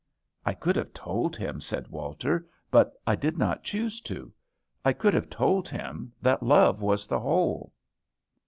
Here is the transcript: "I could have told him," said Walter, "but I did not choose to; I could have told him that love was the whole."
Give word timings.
"I 0.47 0.55
could 0.55 0.75
have 0.77 0.93
told 0.95 1.35
him," 1.37 1.61
said 1.61 1.89
Walter, 1.91 2.47
"but 2.71 2.93
I 3.05 3.15
did 3.15 3.37
not 3.37 3.63
choose 3.63 4.01
to; 4.01 4.33
I 4.83 4.93
could 4.93 5.13
have 5.13 5.29
told 5.29 5.69
him 5.69 6.11
that 6.23 6.41
love 6.41 6.81
was 6.81 7.05
the 7.05 7.19
whole." 7.19 7.71